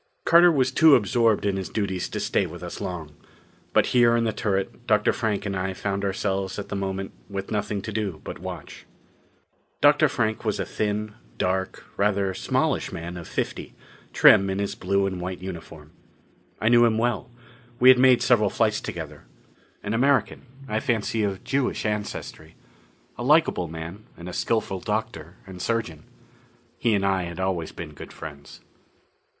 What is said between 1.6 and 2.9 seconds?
duties to stay with us